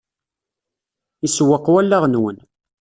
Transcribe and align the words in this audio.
Isewweq 1.25 1.65
wallaɣ-nwen. 1.73 2.37